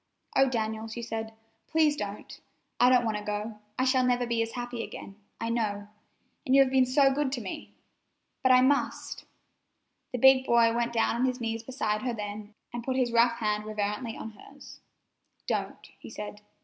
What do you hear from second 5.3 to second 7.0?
I know, and you have been